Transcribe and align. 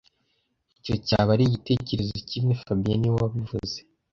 Icyo 0.77 0.95
cyaba 1.07 1.29
ari 1.35 1.43
igitekerezo 1.45 2.15
kimwe 2.29 2.53
fabien 2.61 2.97
niwe 2.99 3.17
wabivuze 3.23 3.77